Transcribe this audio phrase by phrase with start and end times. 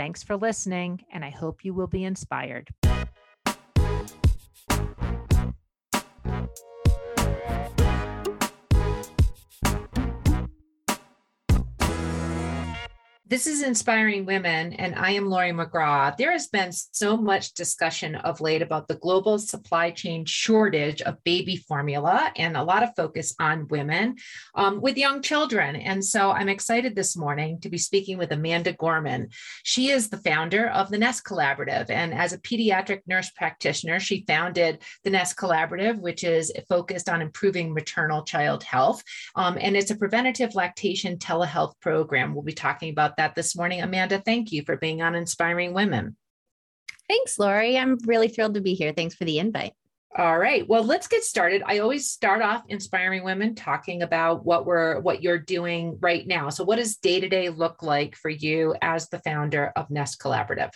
[0.00, 2.70] Thanks for listening, and I hope you will be inspired.
[13.30, 16.16] This is Inspiring Women, and I am Lori McGraw.
[16.16, 21.22] There has been so much discussion of late about the global supply chain shortage of
[21.22, 24.16] baby formula and a lot of focus on women
[24.56, 25.76] um, with young children.
[25.76, 29.28] And so I'm excited this morning to be speaking with Amanda Gorman.
[29.62, 31.88] She is the founder of the Nest Collaborative.
[31.88, 37.22] And as a pediatric nurse practitioner, she founded the Nest Collaborative, which is focused on
[37.22, 39.04] improving maternal child health.
[39.36, 42.34] Um, and it's a preventative lactation telehealth program.
[42.34, 43.82] We'll be talking about that this morning.
[43.82, 46.16] Amanda, thank you for being on Inspiring Women.
[47.06, 47.76] Thanks, Lori.
[47.76, 48.94] I'm really thrilled to be here.
[48.96, 49.74] Thanks for the invite.
[50.16, 50.66] All right.
[50.66, 51.62] Well, let's get started.
[51.66, 56.48] I always start off inspiring women talking about what we're what you're doing right now.
[56.48, 60.72] So what does day-to-day look like for you as the founder of Nest Collaborative?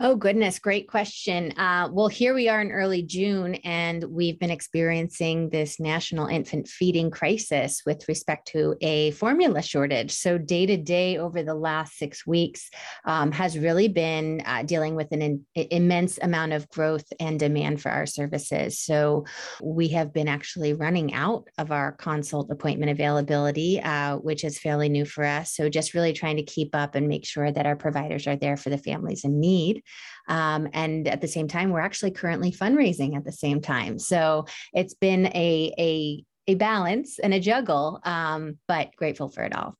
[0.00, 0.60] Oh, goodness.
[0.60, 1.52] Great question.
[1.58, 6.68] Uh, well, here we are in early June, and we've been experiencing this national infant
[6.68, 10.12] feeding crisis with respect to a formula shortage.
[10.12, 12.70] So, day to day over the last six weeks
[13.06, 17.82] um, has really been uh, dealing with an in, immense amount of growth and demand
[17.82, 18.78] for our services.
[18.78, 19.24] So,
[19.60, 24.88] we have been actually running out of our consult appointment availability, uh, which is fairly
[24.88, 25.56] new for us.
[25.56, 28.56] So, just really trying to keep up and make sure that our providers are there
[28.56, 29.82] for the families in need.
[30.28, 33.98] Um, and at the same time, we're actually currently fundraising at the same time.
[33.98, 39.54] So it's been a, a, a balance and a juggle, um, but grateful for it
[39.54, 39.76] all.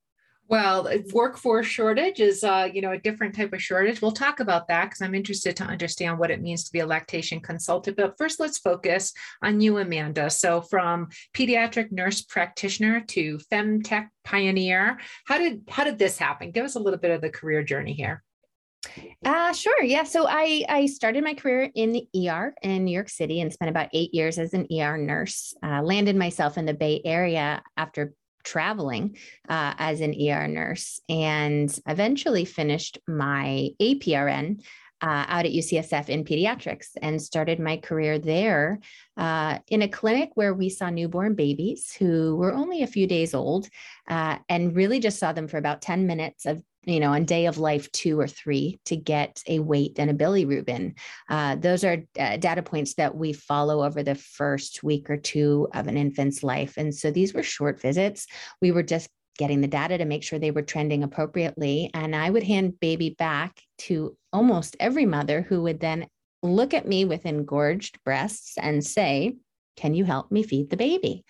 [0.49, 4.01] Well, workforce shortage is, uh, you know, a different type of shortage.
[4.01, 6.87] We'll talk about that because I'm interested to understand what it means to be a
[6.87, 7.99] lactation consultant.
[7.99, 9.13] But first, let's focus
[9.43, 10.31] on you, Amanda.
[10.31, 16.51] So, from pediatric nurse practitioner to femtech pioneer, how did how did this happen?
[16.51, 18.23] Give us a little bit of the career journey here.
[19.25, 19.83] Uh, sure.
[19.83, 20.05] Yeah.
[20.05, 23.71] So I, I started my career in the ER in New York City and spent
[23.71, 25.55] about eight years as an ER nurse.
[25.63, 29.17] Uh, landed myself in the Bay Area after traveling
[29.49, 34.63] uh, as an ER nurse and eventually finished my APRN
[35.01, 38.81] uh, out at UCSF in pediatrics and started my career there
[39.17, 43.35] uh, in a clinic where we saw newborn babies who were only a few days
[43.35, 43.69] old
[44.09, 47.47] uh, and really just saw them for about 10 minutes of you know, on day
[47.47, 50.97] of life two or three to get a weight and a bilirubin.
[51.29, 55.69] Uh, those are uh, data points that we follow over the first week or two
[55.75, 56.79] of an infant's life.
[56.79, 58.27] And so these were short visits.
[58.63, 61.91] We were just getting the data to make sure they were trending appropriately.
[61.93, 66.07] And I would hand baby back to almost every mother who would then
[66.43, 69.37] look at me with engorged breasts and say,
[69.77, 71.25] Can you help me feed the baby?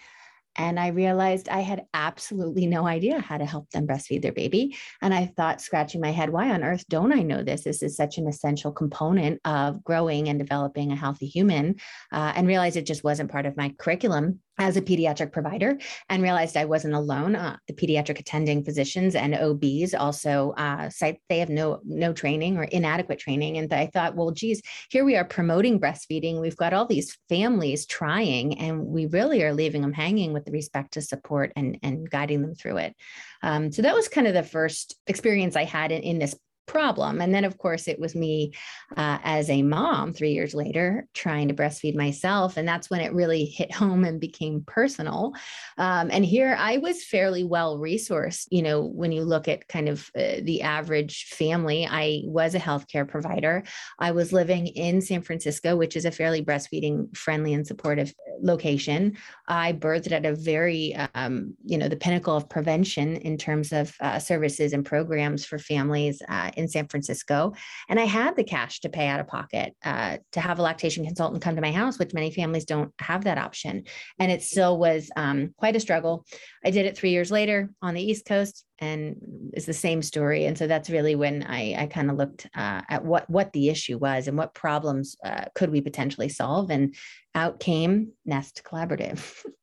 [0.58, 4.76] And I realized I had absolutely no idea how to help them breastfeed their baby.
[5.00, 7.62] And I thought, scratching my head, why on earth don't I know this?
[7.62, 11.76] This is such an essential component of growing and developing a healthy human.
[12.12, 16.22] Uh, and realized it just wasn't part of my curriculum as a pediatric provider and
[16.22, 17.36] realized I wasn't alone.
[17.36, 22.58] Uh, the pediatric attending physicians and OBs also uh, cite they have no no training
[22.58, 23.58] or inadequate training.
[23.58, 24.60] And I thought, well, geez,
[24.90, 26.40] here we are promoting breastfeeding.
[26.40, 30.94] We've got all these families trying, and we really are leaving them hanging with respect
[30.94, 32.94] to support and and guiding them through it.
[33.42, 36.34] Um, so that was kind of the first experience I had in, in this
[36.68, 37.20] problem.
[37.20, 38.52] And then, of course, it was me
[38.96, 42.56] uh, as a mom three years later trying to breastfeed myself.
[42.56, 45.32] And that's when it really hit home and became personal.
[45.78, 48.46] Um, and here I was fairly well resourced.
[48.50, 52.60] You know, when you look at kind of uh, the average family, I was a
[52.60, 53.64] healthcare provider.
[53.98, 59.16] I was living in San Francisco, which is a fairly breastfeeding friendly and supportive location.
[59.48, 63.94] I birthed at a very, um, you know, the pinnacle of prevention in terms of
[64.00, 67.54] uh, services and programs for families uh, in San Francisco.
[67.88, 71.04] And I had the cash to pay out of pocket uh, to have a lactation
[71.04, 73.84] consultant come to my house, which many families don't have that option.
[74.18, 76.26] And it still was um, quite a struggle.
[76.64, 79.16] I did it three years later on the East Coast and
[79.52, 80.46] it's the same story.
[80.46, 83.68] And so that's really when I, I kind of looked uh, at what, what the
[83.68, 86.70] issue was and what problems uh, could we potentially solve.
[86.70, 86.94] And
[87.34, 89.44] out came Nest Collaborative.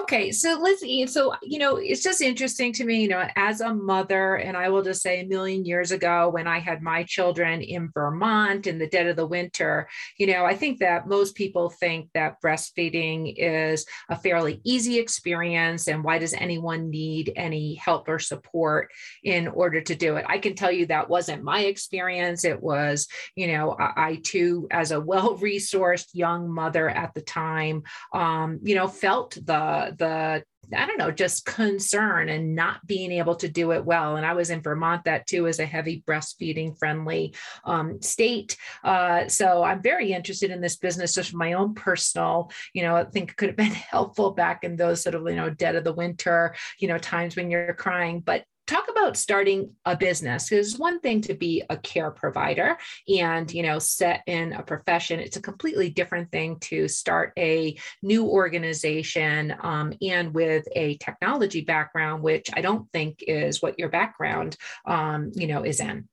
[0.00, 3.74] Okay, so let's so you know it's just interesting to me, you know, as a
[3.74, 7.60] mother, and I will just say a million years ago when I had my children
[7.60, 9.86] in Vermont in the dead of the winter,
[10.16, 15.86] you know, I think that most people think that breastfeeding is a fairly easy experience,
[15.88, 18.90] and why does anyone need any help or support
[19.22, 20.24] in order to do it?
[20.26, 22.46] I can tell you that wasn't my experience.
[22.46, 27.82] It was, you know, I, too, as a well-resourced young mother at the time,
[28.14, 30.44] um, you know, felt the the
[30.74, 34.16] I don't know, just concern and not being able to do it well.
[34.16, 37.34] And I was in Vermont, that too is a heavy breastfeeding friendly
[37.64, 38.56] um, state.
[38.84, 42.96] Uh, so I'm very interested in this business just from my own personal, you know,
[42.96, 45.76] I think it could have been helpful back in those sort of, you know, dead
[45.76, 48.20] of the winter, you know, times when you're crying.
[48.20, 52.78] But talk about starting a business it's one thing to be a care provider
[53.08, 55.20] and you know set in a profession.
[55.20, 61.60] It's a completely different thing to start a new organization um, and with a technology
[61.62, 66.08] background which i don't think is what your background um, you know is in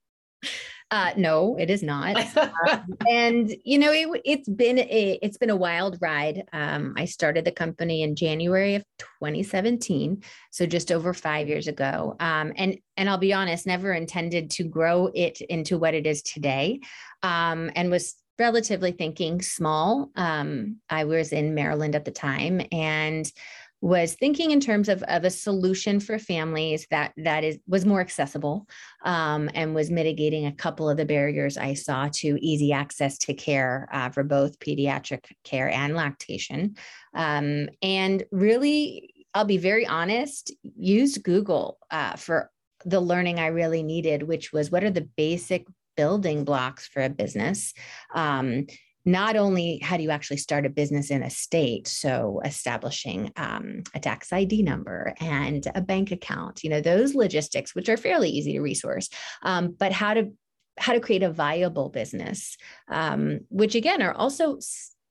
[0.91, 2.18] uh, no, it is not.
[2.36, 6.47] uh, and you know, it, has been a it's been a wild ride.
[6.51, 12.15] Um, I started the company in January of 2017, so just over five years ago.
[12.19, 16.24] Um, and and I'll be honest, never intended to grow it into what it is
[16.24, 16.80] today,
[17.21, 20.09] um, and was relatively thinking small.
[20.15, 23.31] Um, I was in Maryland at the time, and
[23.81, 28.01] was thinking in terms of, of a solution for families that that is was more
[28.01, 28.67] accessible
[29.05, 33.33] um, and was mitigating a couple of the barriers I saw to easy access to
[33.33, 36.75] care uh, for both pediatric care and lactation.
[37.13, 42.51] Um, and really, I'll be very honest, used Google uh, for
[42.85, 47.09] the learning I really needed, which was what are the basic building blocks for a
[47.09, 47.73] business.
[48.15, 48.67] Um,
[49.05, 53.83] not only how do you actually start a business in a state, so establishing um,
[53.93, 58.29] a tax ID number and a bank account, you know, those logistics, which are fairly
[58.29, 59.09] easy to resource,
[59.43, 60.31] um, but how to
[60.77, 62.57] how to create a viable business,
[62.89, 64.59] um, which again are also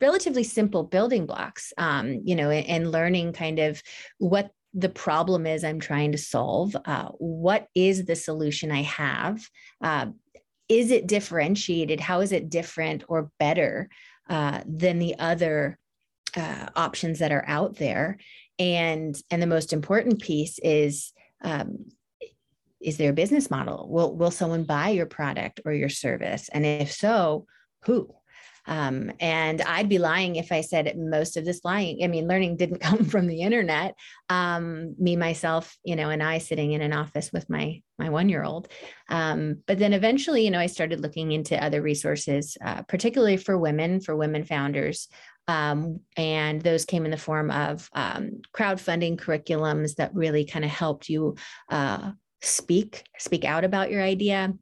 [0.01, 3.83] relatively simple building blocks, um, you know, and, and learning kind of
[4.19, 6.77] what the problem is I'm trying to solve.
[6.85, 9.49] Uh, what is the solution I have?
[9.83, 10.07] Uh,
[10.69, 12.01] is it differentiated?
[12.01, 13.89] How is it different or better
[14.29, 15.79] uh, than the other
[16.37, 18.19] uh, options that are out there?
[18.59, 21.13] And and the most important piece is
[21.43, 21.87] um,
[22.81, 23.89] is there a business model?
[23.91, 26.49] Will will someone buy your product or your service?
[26.53, 27.47] And if so,
[27.85, 28.15] who?
[28.69, 32.57] Um, and I'd be lying if I said most of this lying, I mean, learning
[32.57, 33.95] didn't come from the internet.
[34.29, 38.29] Um, me, myself, you know, and I sitting in an office with my my one
[38.29, 38.69] year old.
[39.09, 43.59] Um, but then eventually, you know, I started looking into other resources, uh, particularly for
[43.59, 45.09] women, for women founders.
[45.49, 50.71] Um, and those came in the form of um, crowdfunding curriculums that really kind of
[50.71, 51.37] helped you
[51.71, 54.53] uh, speak speak out about your idea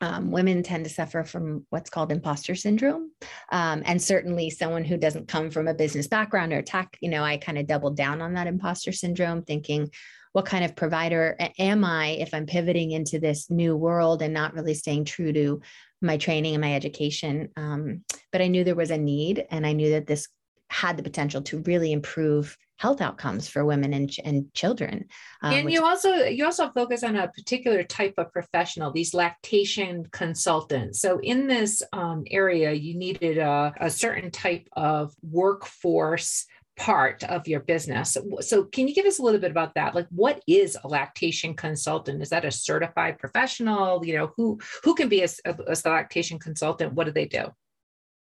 [0.00, 3.10] um, women tend to suffer from what's called imposter syndrome.
[3.50, 7.22] Um, and certainly someone who doesn't come from a business background or tech, you know,
[7.22, 9.90] I kind of doubled down on that imposter syndrome, thinking,
[10.32, 14.52] what kind of provider am I if I'm pivoting into this new world and not
[14.52, 15.62] really staying true to
[16.02, 17.48] my training and my education?
[17.56, 20.28] Um, but I knew there was a need, and I knew that this
[20.68, 25.06] had the potential to really improve health outcomes for women and, and children.
[25.42, 30.06] Um, and you also you also focus on a particular type of professional, these lactation
[30.12, 31.00] consultants.
[31.00, 37.48] So in this um, area, you needed a, a certain type of workforce part of
[37.48, 38.16] your business.
[38.40, 39.94] So, can you give us a little bit about that?
[39.94, 42.22] Like, what is a lactation consultant?
[42.22, 44.04] Is that a certified professional?
[44.04, 46.92] You know, who who can be a, a, a lactation consultant?
[46.92, 47.46] What do they do?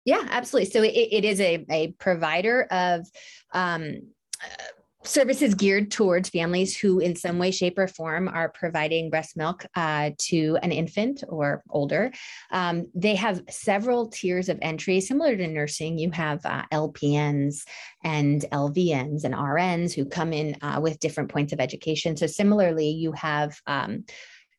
[0.04, 0.70] Yeah, absolutely.
[0.70, 3.06] So it, it is a, a provider of
[3.52, 4.02] um,
[5.04, 9.64] services geared towards families who, in some way, shape, or form, are providing breast milk
[9.74, 12.12] uh, to an infant or older.
[12.50, 15.98] Um, they have several tiers of entry, similar to nursing.
[15.98, 17.64] You have uh, LPNs
[18.04, 22.16] and LVNs and RNs who come in uh, with different points of education.
[22.16, 24.04] So, similarly, you have um,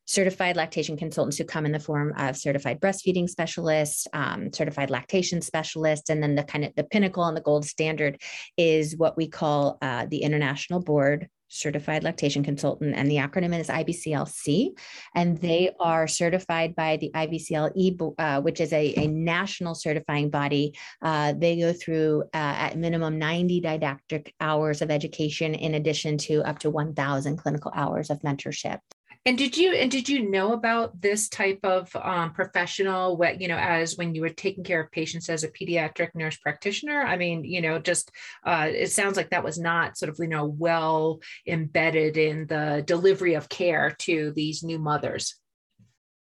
[0.05, 5.41] certified lactation consultants who come in the form of certified breastfeeding specialists, um, certified lactation
[5.41, 8.21] specialists, and then the kind of the pinnacle and the gold standard
[8.57, 13.67] is what we call uh, the International Board Certified Lactation Consultant, and the acronym is
[13.67, 14.69] IBCLC.
[15.13, 20.73] And they are certified by the IBLCE, uh, which is a, a, national certifying body.
[21.01, 26.41] Uh, they go through uh, at minimum 90 didactic hours of education, in addition to
[26.41, 28.79] up to 1,000 clinical hours of mentorship.
[29.25, 33.15] And did you and did you know about this type of um, professional?
[33.15, 36.35] What you know, as when you were taking care of patients as a pediatric nurse
[36.35, 37.01] practitioner?
[37.01, 38.11] I mean, you know, just
[38.45, 42.83] uh, it sounds like that was not sort of you know well embedded in the
[42.85, 45.35] delivery of care to these new mothers.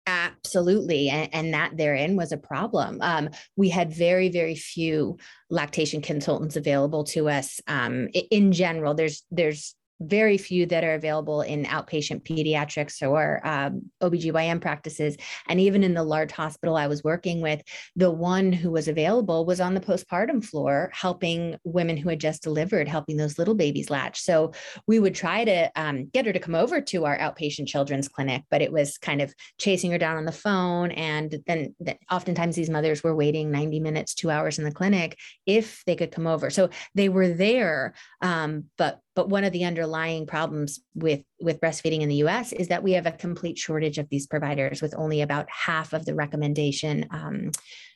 [0.06, 1.10] Absolutely.
[1.10, 2.96] And, and, that therein was a problem.
[3.02, 5.18] Um, we had very, very few
[5.50, 7.60] lactation consultants available to us.
[7.66, 13.90] Um, in general, there's there's very few that are available in outpatient pediatrics or um,
[14.00, 15.16] OBGYN practices.
[15.48, 17.62] And even in the large hospital I was working with,
[17.96, 22.42] the one who was available was on the postpartum floor, helping women who had just
[22.42, 24.20] delivered, helping those little babies latch.
[24.20, 24.52] So
[24.86, 28.42] we would try to um, get her to come over to our outpatient children's clinic,
[28.50, 30.92] but it was kind of chasing her down on the phone.
[30.92, 35.18] And then, then oftentimes these mothers were waiting 90 minutes, two hours in the clinic
[35.46, 36.50] if they could come over.
[36.50, 39.87] So they were there, um, but but one of the underlying
[40.26, 44.08] problems with, with breastfeeding in the US is that we have a complete shortage of
[44.08, 47.50] these providers, with only about half of the recommendation um,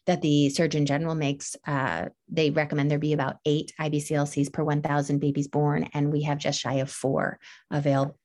[0.06, 1.56] that the Surgeon General makes.
[1.66, 6.38] Uh, they recommend there be about eight IBCLCs per 1,000 babies born, and we have
[6.38, 7.38] just shy of four
[7.70, 8.18] available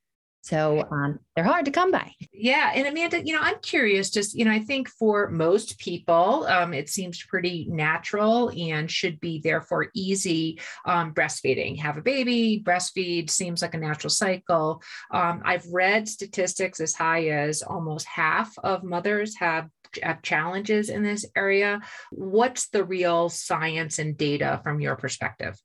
[0.48, 2.14] so um, they're hard to come by.
[2.32, 2.72] Yeah.
[2.74, 6.74] And Amanda, you know, I'm curious, just, you know, I think for most people, um,
[6.74, 11.78] it seems pretty natural and should be therefore easy um, breastfeeding.
[11.80, 14.82] Have a baby, breastfeed seems like a natural cycle.
[15.12, 19.68] Um, I've read statistics as high as almost half of mothers have
[20.04, 21.80] have challenges in this area.
[22.12, 25.58] What's the real science and data from your perspective?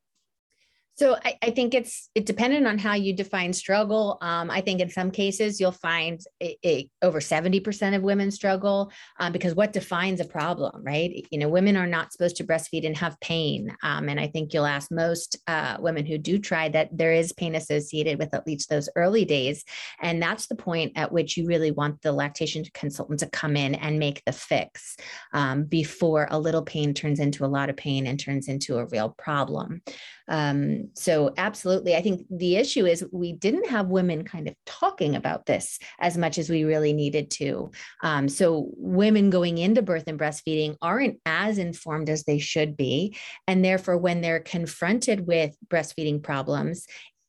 [1.03, 4.19] So I, I, think it's it dependent on how you define struggle.
[4.23, 8.31] Um, I think in some cases you'll find it, it, over seventy percent of women
[8.31, 11.27] struggle um, because what defines a problem, right?
[11.33, 14.55] You know, women are not supposed to breastfeed and have pain, um, and I think
[14.55, 18.47] you'll ask most uh, women who do try that there is pain associated with at
[18.47, 19.65] least those early days,
[20.03, 23.75] and that's the point at which you really want the lactation consultant to come in
[23.75, 24.97] and make the fix
[25.33, 28.87] um, before a little pain turns into a lot of pain and turns into a
[28.87, 29.83] real problem.
[30.29, 31.95] Um, so, absolutely.
[31.97, 36.17] I think the issue is we didn't have women kind of talking about this as
[36.17, 37.71] much as we really needed to.
[38.03, 43.17] Um, so, women going into birth and breastfeeding aren't as informed as they should be.
[43.47, 46.87] And therefore, when they're confronted with breastfeeding problems,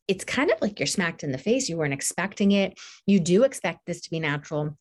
[0.07, 1.69] it's kind of like you're smacked in the face.
[1.69, 2.77] You weren't expecting it.
[3.05, 4.77] You do expect this to be natural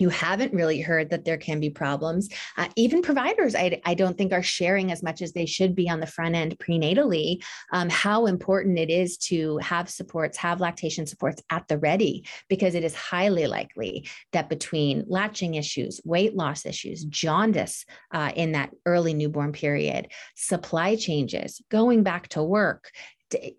[0.00, 2.28] you haven't really heard that there can be problems.
[2.56, 5.88] Uh, even providers, I, I, don't think, are sharing as much as they should be
[5.88, 7.42] on the front end prenatally
[7.72, 12.74] um, how important it is to have supports, have lactation supports at the ready, because
[12.74, 18.70] it is highly likely that between latching issues, weight loss issues, jaundice uh, in that
[18.86, 22.90] early newborn period, supply changes, going back to work,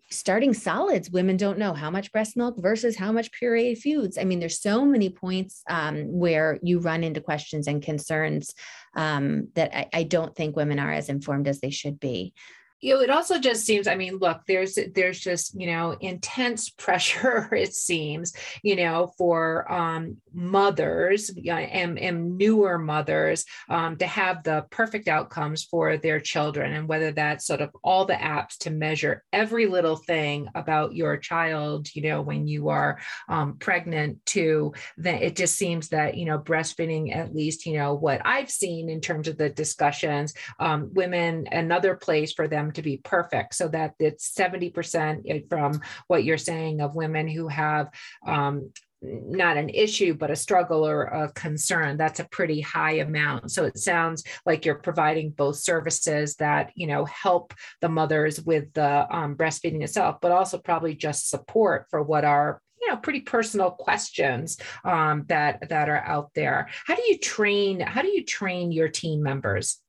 [0.09, 4.17] starting solids women don't know how much breast milk versus how much pureed foods.
[4.17, 8.53] I mean there's so many points um, where you run into questions and concerns
[8.95, 12.33] um, that I, I, don't think women are as informed as they should be
[12.81, 16.69] you know, it also just seems, I mean, look, there's there's just, you know, intense
[16.81, 18.33] pressure, it seems,
[18.63, 25.63] you know, for um, mothers and, and newer mothers um, to have the perfect outcomes
[25.63, 26.73] for their children.
[26.73, 31.17] And whether that's sort of all the apps to measure every little thing about your
[31.17, 36.25] child, you know, when you are um, pregnant to then it just seems that, you
[36.25, 40.89] know, breastfeeding, at least, you know, what I've seen in terms of the discussions, um,
[40.93, 46.81] women, another place for to be perfect so that it's 70% from what you're saying
[46.81, 47.89] of women who have
[48.25, 51.97] um, not an issue, but a struggle or a concern.
[51.97, 53.51] That's a pretty high amount.
[53.51, 58.71] So it sounds like you're providing both services that you know help the mothers with
[58.73, 63.21] the um, breastfeeding itself, but also probably just support for what are you know pretty
[63.21, 66.69] personal questions um, that that are out there.
[66.85, 67.79] How do you train?
[67.79, 69.79] How do you train your team members?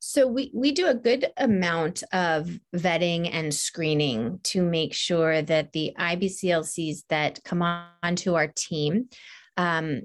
[0.00, 5.72] So we we do a good amount of vetting and screening to make sure that
[5.72, 9.08] the IBCLCs that come on to our team
[9.58, 10.02] um,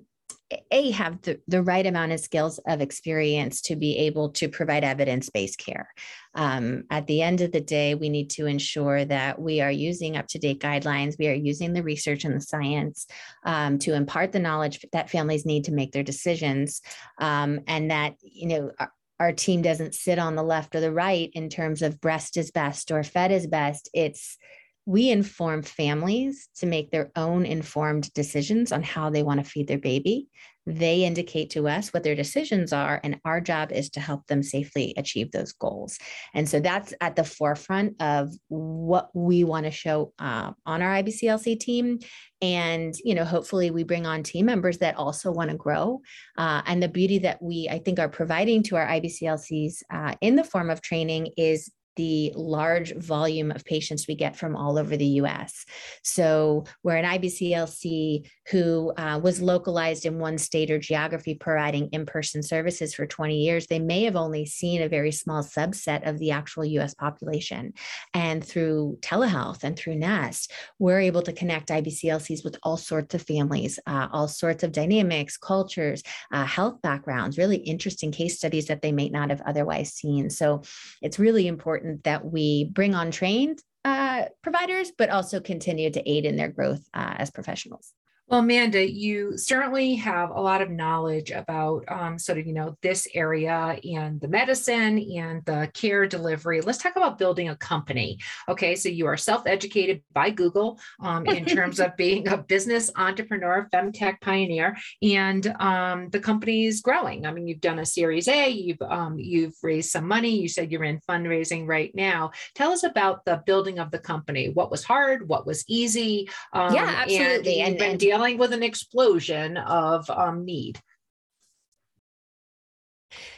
[0.70, 4.84] a have the, the right amount of skills of experience to be able to provide
[4.84, 5.90] evidence-based care.
[6.36, 10.18] Um, at the end of the day we need to ensure that we are using
[10.18, 13.08] up-to-date guidelines we are using the research and the science
[13.46, 16.82] um, to impart the knowledge that families need to make their decisions
[17.20, 18.72] um, and that you know
[19.20, 22.52] our team doesn't sit on the left or the right in terms of breast is
[22.52, 23.90] best or fed is best.
[23.94, 24.38] It's
[24.86, 29.68] we inform families to make their own informed decisions on how they want to feed
[29.68, 30.28] their baby.
[30.68, 34.42] They indicate to us what their decisions are, and our job is to help them
[34.42, 36.00] safely achieve those goals.
[36.34, 41.04] And so that's at the forefront of what we want to show uh, on our
[41.04, 42.00] IBCLC team.
[42.42, 46.02] And you know, hopefully, we bring on team members that also want to grow.
[46.36, 50.36] Uh, and the beauty that we, I think, are providing to our IBCLCs uh, in
[50.36, 54.98] the form of training is the large volume of patients we get from all over
[54.98, 55.66] the US.
[56.04, 62.06] So, we're an IBCLC who uh, was localized in one state or geography providing in
[62.06, 63.68] person services for 20 years.
[63.68, 67.74] They may have only seen a very small subset of the actual US population.
[68.14, 73.22] And through telehealth and through Nest, we're able to connect IBCLCs with all sorts of
[73.22, 78.82] families, uh, all sorts of dynamics, cultures, uh, health backgrounds, really interesting case studies that
[78.82, 80.30] they may not have otherwise seen.
[80.30, 80.62] So,
[81.02, 86.10] it's really important important that we bring on trained uh, providers, but also continue to
[86.10, 87.94] aid in their growth uh, as professionals.
[88.28, 92.76] Well, Amanda, you certainly have a lot of knowledge about um, sort of, you know,
[92.82, 96.60] this area and the medicine and the care delivery.
[96.62, 98.18] Let's talk about building a company.
[98.50, 103.70] Okay, so you are self-educated by Google um, in terms of being a business entrepreneur,
[103.72, 107.28] femtech pioneer, and um, the company is growing.
[107.28, 110.42] I mean, you've done a Series A, you've um, you've raised some money.
[110.42, 112.32] You said you're in fundraising right now.
[112.56, 114.50] Tell us about the building of the company.
[114.50, 115.30] What was hard?
[115.30, 116.28] What was easy?
[116.54, 117.62] Um, yeah, absolutely.
[117.62, 120.80] And, and, and dealing with an explosion of um, need.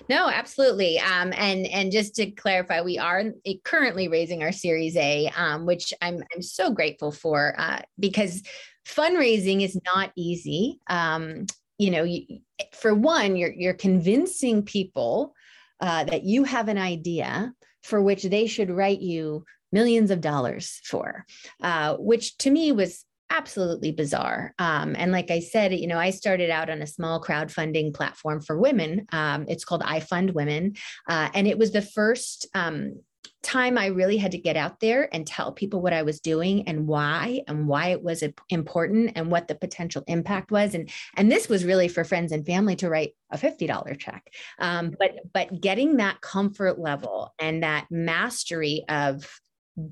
[0.10, 1.00] No, absolutely.
[1.00, 3.24] Um, and and just to clarify, we are
[3.64, 8.44] currently raising our Series A, um, which I'm I'm so grateful for uh, because
[8.88, 10.80] fundraising is not easy.
[10.88, 11.46] Um,
[11.78, 12.40] you know, you,
[12.74, 15.34] for one, you're you're convincing people
[15.80, 17.54] uh, that you have an idea
[17.84, 21.26] for which they should write you millions of dollars for,
[21.62, 24.54] uh, which to me was absolutely bizarre.
[24.60, 28.42] Um, and like I said, you know, I started out on a small crowdfunding platform
[28.42, 29.06] for women.
[29.12, 30.78] Um, it's called iFundWomen.
[31.08, 33.00] Uh, and it was the first um,
[33.44, 36.68] time I really had to get out there and tell people what I was doing
[36.68, 40.74] and why and why it was important and what the potential impact was.
[40.74, 44.28] And, and this was really for friends and family to write a $50 check.
[44.60, 49.40] Um, but, but getting that comfort level and that mastery of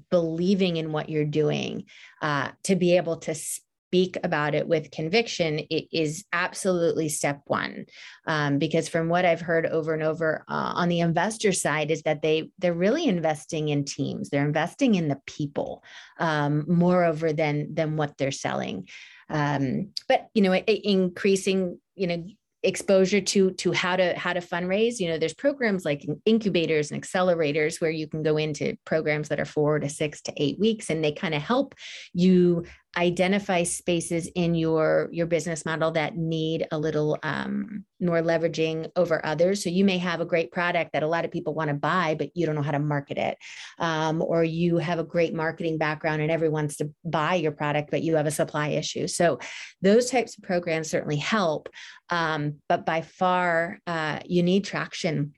[0.10, 1.86] believing in what you're doing
[2.22, 7.86] uh, to be able to speak about it with conviction it is absolutely step one.
[8.28, 12.02] Um, because from what i've heard over and over uh, on the investor side is
[12.02, 14.30] that they they're really investing in teams.
[14.30, 15.84] They're investing in the people
[16.20, 18.88] um, moreover than than what they're selling.
[19.30, 22.26] Um, but you know increasing you know
[22.66, 25.00] exposure to to how to how to fundraise.
[25.00, 29.40] You know there's programs like incubators and accelerators where you can go into programs that
[29.40, 31.76] are four to six to eight weeks and they kind of help
[32.14, 32.66] you
[32.98, 39.26] identify spaces in your your business model that need a little um, more leveraging over
[39.26, 39.64] others.
[39.64, 42.16] So you may have a great product that a lot of people want to buy
[42.18, 43.38] but you don't know how to market it.
[43.80, 47.92] Um, or you have a great marketing background and everyone wants to buy your product
[47.92, 49.08] but you have a supply issue.
[49.08, 49.40] So
[49.82, 51.70] those types of programs certainly help
[52.10, 55.34] um, but by far uh, you need traction.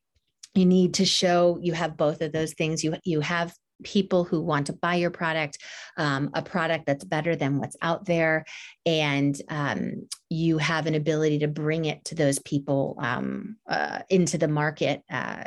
[0.53, 2.83] You need to show you have both of those things.
[2.83, 5.59] You you have people who want to buy your product,
[5.97, 8.45] um, a product that's better than what's out there,
[8.85, 14.37] and um, you have an ability to bring it to those people um, uh, into
[14.37, 15.43] the market uh,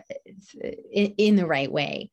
[0.93, 2.11] in, in, the right way.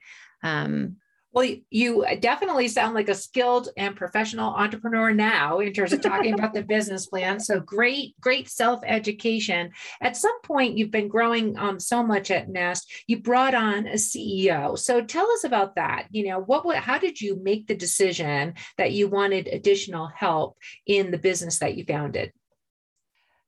[1.33, 6.33] Well, you definitely sound like a skilled and professional entrepreneur now in terms of talking
[6.33, 7.39] about the business plan.
[7.39, 9.71] So great, great self education.
[10.01, 12.91] At some point, you've been growing um, so much at Nest.
[13.07, 14.79] You brought on a CEO.
[14.79, 16.07] So tell us about that.
[16.11, 16.77] You know, what?
[16.77, 21.75] How did you make the decision that you wanted additional help in the business that
[21.75, 22.31] you founded?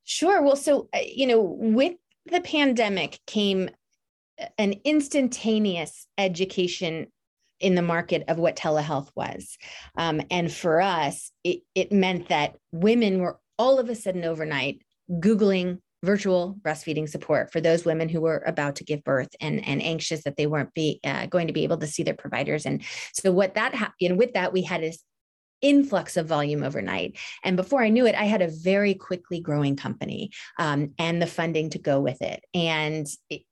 [0.03, 0.41] Sure.
[0.41, 3.69] Well, so uh, you know, with the pandemic came
[4.57, 7.07] an instantaneous education
[7.59, 9.57] in the market of what telehealth was.
[9.97, 14.81] Um, and for us, it, it meant that women were all of a sudden overnight
[15.11, 19.81] Googling virtual breastfeeding support for those women who were about to give birth and, and
[19.81, 22.65] anxious that they weren't be, uh, going to be able to see their providers.
[22.65, 25.03] And so what that happened, with that, we had this
[25.61, 27.17] influx of volume overnight.
[27.43, 31.27] And before I knew it, I had a very quickly growing company um, and the
[31.27, 32.41] funding to go with it.
[32.53, 33.05] And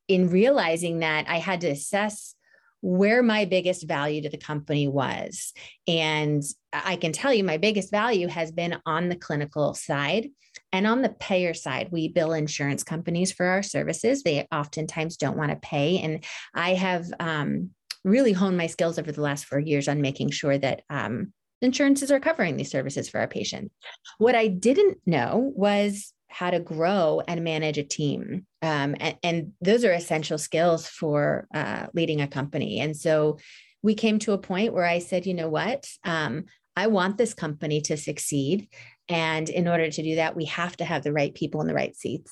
[0.07, 2.33] in realizing that I had to assess
[2.81, 5.53] where my biggest value to the company was.
[5.87, 10.29] And I can tell you, my biggest value has been on the clinical side.
[10.73, 14.23] And on the payer side, we bill insurance companies for our services.
[14.23, 15.99] They oftentimes don't want to pay.
[15.99, 17.71] And I have um,
[18.03, 22.11] really honed my skills over the last four years on making sure that um, insurances
[22.11, 23.73] are covering these services for our patients.
[24.17, 28.45] What I didn't know was how to grow and manage a team.
[28.61, 32.79] Um, and, and, those are essential skills for uh, leading a company.
[32.79, 33.39] And so
[33.81, 35.87] we came to a point where I said, you know what?
[36.03, 36.45] Um,
[36.75, 38.67] I want this company to succeed.
[39.09, 41.73] And in order to do that, we have to have the right people in the
[41.73, 42.31] right seats.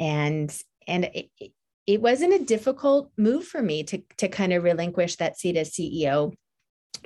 [0.00, 0.52] And
[0.88, 1.30] and it,
[1.86, 5.70] it wasn't a difficult move for me to, to kind of relinquish that seat as
[5.70, 6.34] CEO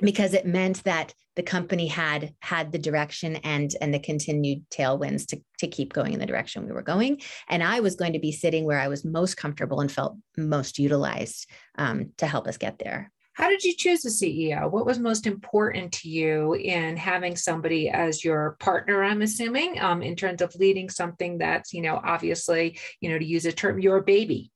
[0.01, 5.25] because it meant that the company had had the direction and and the continued tailwinds
[5.27, 7.21] to, to keep going in the direction we were going.
[7.47, 10.79] And i was going to be sitting where i was most comfortable and felt most
[10.79, 13.11] utilized um, to help us get there.
[13.33, 17.89] How did you choose a ceo what was most important to you in having somebody
[17.89, 22.77] as your partner i'm assuming um, in terms of leading something that's you know obviously
[22.99, 24.51] you know to use a term your baby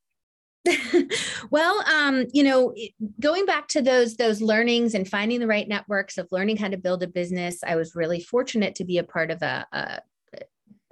[1.52, 2.74] well, um, you know,
[3.20, 6.78] going back to those those learnings and finding the right networks of learning how to
[6.78, 10.00] build a business, I was really fortunate to be a part of a, a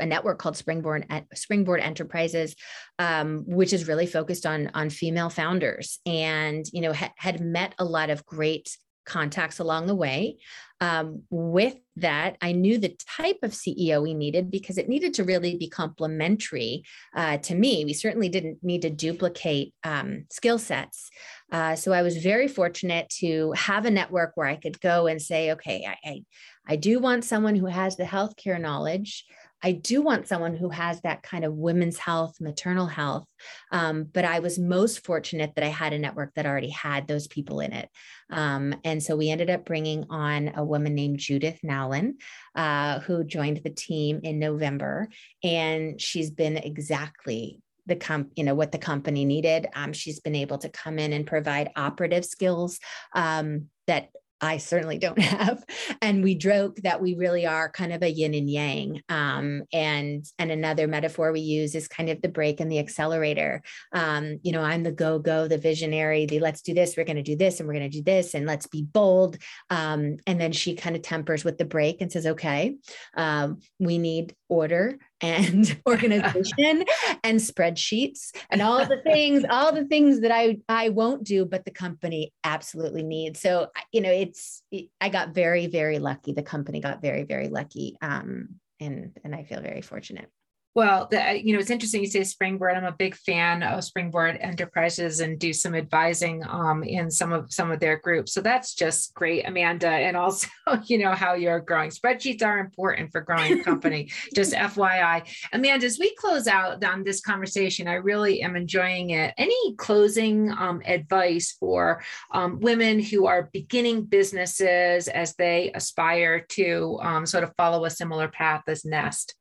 [0.02, 2.56] a network called Springboard Springboard Enterprises,
[3.00, 7.74] um, which is really focused on on female founders, and you know ha- had met
[7.80, 10.38] a lot of great contacts along the way.
[10.82, 15.24] Um, with that, I knew the type of CEO we needed because it needed to
[15.24, 16.84] really be complementary
[17.16, 17.86] uh, to me.
[17.86, 21.12] We certainly didn't need to duplicate um, skill sets.
[21.52, 25.22] Uh, so I was very fortunate to have a network where I could go and
[25.22, 26.24] say, okay, I, I,
[26.68, 29.26] I do want someone who has the healthcare knowledge.
[29.64, 33.26] I do want someone who has that kind of women's health, maternal health.
[33.72, 37.28] Um, but I was most fortunate that I had a network that already had those
[37.28, 37.90] people in it.
[38.32, 42.16] Um, and so we ended up bringing on a woman named Judith Nowlin,
[42.56, 45.10] uh, who joined the team in November.
[45.44, 49.68] And she's been exactly the comp, you know, what the company needed.
[49.76, 52.80] Um, she's been able to come in and provide operative skills
[53.14, 54.10] um, that
[54.42, 55.64] I certainly don't have.
[56.02, 59.02] And we joke that we really are kind of a yin and yang.
[59.10, 63.62] Um, and and another metaphor we use is kind of the brake and the accelerator.
[63.94, 67.18] Um, you know, I'm the go go, the visionary, the let's do this, we're going
[67.18, 69.38] to do this, and we're going to do this, and let's be bold.
[69.70, 72.76] Um, and then she kind of tempers with the brake and says, okay,
[73.16, 76.84] um, we need order and organization
[77.24, 81.64] and spreadsheets and all the things all the things that i i won't do but
[81.64, 86.32] the company absolutely needs so you know it's it, i got very very lucky.
[86.34, 90.30] The company got very very lucky um and and i feel very fortunate
[90.74, 92.78] well, the, you know, it's interesting you say Springboard.
[92.78, 97.52] I'm a big fan of Springboard Enterprises and do some advising um, in some of
[97.52, 98.34] some of their groups.
[98.34, 99.90] So that's just great, Amanda.
[99.90, 100.48] And also,
[100.86, 101.90] you know, how you're growing.
[101.90, 104.10] Spreadsheets are important for growing a company.
[104.34, 105.86] just FYI, Amanda.
[105.86, 109.34] As we close out on this conversation, I really am enjoying it.
[109.38, 112.02] Any closing um, advice for
[112.34, 117.90] um, women who are beginning businesses as they aspire to um, sort of follow a
[117.90, 119.36] similar path as Nest?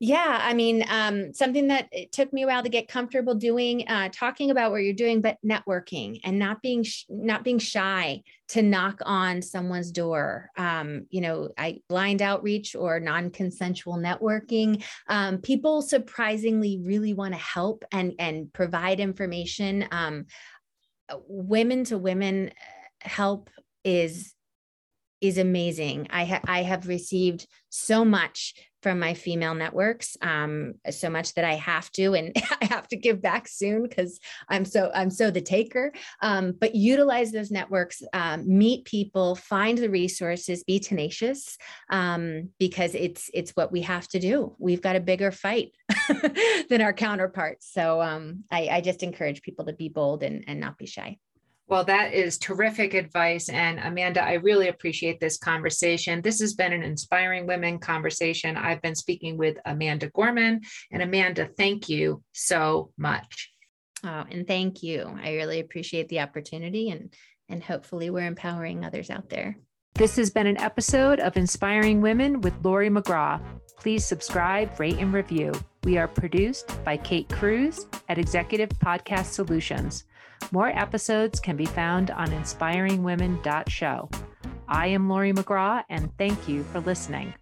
[0.00, 3.88] Yeah, I mean, um, something that it took me a while to get comfortable doing,
[3.88, 8.22] uh, talking about what you're doing, but networking and not being sh- not being shy
[8.50, 10.50] to knock on someone's door.
[10.56, 14.84] Um, you know, I blind outreach or non-consensual networking.
[15.08, 19.88] Um, people surprisingly really want to help and and provide information.
[19.90, 20.26] Um,
[21.26, 22.52] women to women
[23.00, 23.50] help
[23.82, 24.32] is
[25.20, 26.06] is amazing.
[26.10, 31.44] I ha- I have received so much from my female networks um, so much that
[31.44, 35.30] I have to and I have to give back soon because I'm so I'm so
[35.30, 35.92] the taker.
[36.22, 41.56] Um, but utilize those networks, um, meet people, find the resources, be tenacious
[41.90, 44.54] um, because it's it's what we have to do.
[44.58, 45.72] We've got a bigger fight
[46.68, 47.72] than our counterparts.
[47.72, 51.18] So um, I, I just encourage people to be bold and, and not be shy.
[51.68, 53.50] Well, that is terrific advice.
[53.50, 56.22] And Amanda, I really appreciate this conversation.
[56.22, 58.56] This has been an inspiring women conversation.
[58.56, 60.62] I've been speaking with Amanda Gorman.
[60.90, 63.52] And Amanda, thank you so much.
[64.02, 65.14] Oh, and thank you.
[65.22, 67.12] I really appreciate the opportunity and
[67.50, 69.56] and hopefully we're empowering others out there.
[69.94, 73.40] This has been an episode of Inspiring Women with Lori McGraw.
[73.78, 75.52] Please subscribe, rate, and review.
[75.82, 80.04] We are produced by Kate Cruz at Executive Podcast Solutions.
[80.50, 84.10] More episodes can be found on inspiringwomen.show.
[84.68, 87.34] I am Lori McGraw, and thank you for listening.